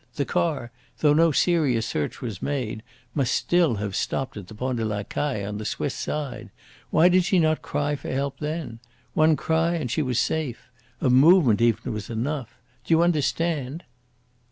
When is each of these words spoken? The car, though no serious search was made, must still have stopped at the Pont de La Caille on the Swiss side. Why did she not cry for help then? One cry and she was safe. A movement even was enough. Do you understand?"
The 0.15 0.25
car, 0.25 0.71
though 1.01 1.13
no 1.13 1.31
serious 1.31 1.85
search 1.85 2.23
was 2.23 2.41
made, 2.41 2.81
must 3.13 3.35
still 3.35 3.75
have 3.75 3.95
stopped 3.95 4.35
at 4.35 4.47
the 4.47 4.55
Pont 4.55 4.77
de 4.79 4.83
La 4.83 5.03
Caille 5.03 5.45
on 5.47 5.59
the 5.59 5.63
Swiss 5.63 5.93
side. 5.93 6.49
Why 6.89 7.07
did 7.07 7.23
she 7.23 7.37
not 7.37 7.61
cry 7.61 7.95
for 7.95 8.09
help 8.11 8.39
then? 8.39 8.79
One 9.13 9.35
cry 9.35 9.75
and 9.75 9.91
she 9.91 10.01
was 10.01 10.17
safe. 10.17 10.71
A 11.01 11.09
movement 11.11 11.61
even 11.61 11.93
was 11.93 12.09
enough. 12.09 12.57
Do 12.83 12.95
you 12.95 13.03
understand?" 13.03 13.83